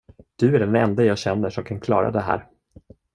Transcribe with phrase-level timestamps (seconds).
[0.35, 2.47] Du är den ende jag känner som kan klara det här.